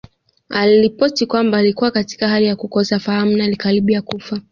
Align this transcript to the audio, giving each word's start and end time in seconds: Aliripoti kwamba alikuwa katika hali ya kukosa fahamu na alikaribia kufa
Aliripoti 0.49 1.25
kwamba 1.25 1.57
alikuwa 1.57 1.91
katika 1.91 2.27
hali 2.27 2.45
ya 2.45 2.55
kukosa 2.55 2.99
fahamu 2.99 3.37
na 3.37 3.43
alikaribia 3.43 4.01
kufa 4.01 4.41